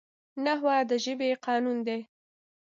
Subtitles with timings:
[0.43, 2.01] نحوه د ژبي قانون دئ.